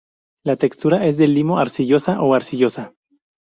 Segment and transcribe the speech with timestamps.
[0.43, 2.95] La textura es de limo-arcillosa a arcillosa.